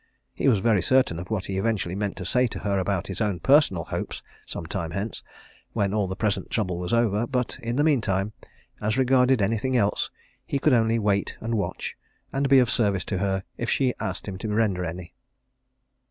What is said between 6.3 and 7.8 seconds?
trouble was over, but in